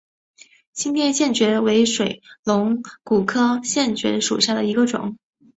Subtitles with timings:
[0.73, 5.15] 新店线蕨为水龙骨科线蕨属下的一个种。